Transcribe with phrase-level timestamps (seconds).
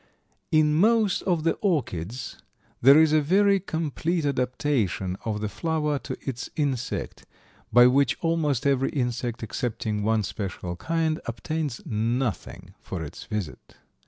[0.51, 2.39] In most of the orchids
[2.81, 7.27] there is a very complete adaptation of the flower to its insect,
[7.71, 13.77] by which almost every insect excepting one special kind obtains nothing for its visit.